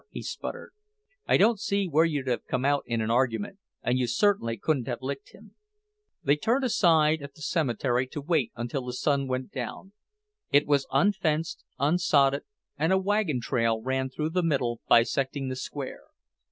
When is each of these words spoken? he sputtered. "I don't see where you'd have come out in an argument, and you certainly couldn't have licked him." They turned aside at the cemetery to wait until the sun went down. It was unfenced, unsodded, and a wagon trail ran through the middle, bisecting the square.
he 0.09 0.23
sputtered. 0.23 0.71
"I 1.27 1.37
don't 1.37 1.59
see 1.59 1.85
where 1.87 2.05
you'd 2.05 2.25
have 2.27 2.47
come 2.47 2.65
out 2.65 2.83
in 2.87 3.01
an 3.01 3.11
argument, 3.11 3.59
and 3.83 3.99
you 3.99 4.07
certainly 4.07 4.57
couldn't 4.57 4.87
have 4.87 5.03
licked 5.03 5.29
him." 5.31 5.53
They 6.23 6.37
turned 6.37 6.63
aside 6.63 7.21
at 7.21 7.35
the 7.35 7.43
cemetery 7.43 8.07
to 8.07 8.19
wait 8.21 8.51
until 8.55 8.83
the 8.83 8.93
sun 8.93 9.27
went 9.27 9.51
down. 9.51 9.93
It 10.49 10.65
was 10.65 10.87
unfenced, 10.91 11.63
unsodded, 11.77 12.41
and 12.79 12.91
a 12.91 12.97
wagon 12.97 13.41
trail 13.41 13.79
ran 13.79 14.09
through 14.09 14.31
the 14.31 14.41
middle, 14.41 14.81
bisecting 14.89 15.49
the 15.49 15.55
square. 15.55 16.01